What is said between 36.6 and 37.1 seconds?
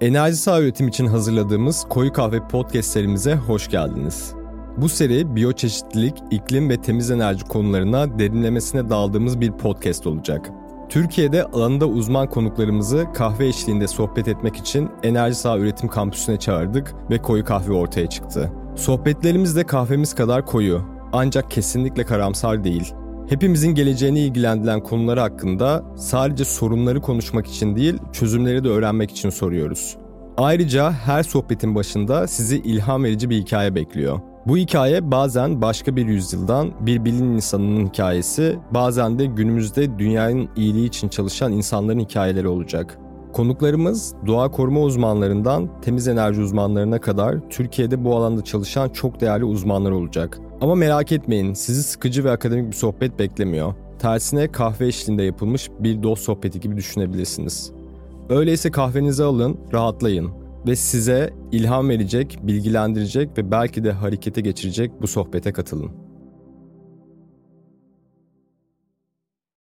bir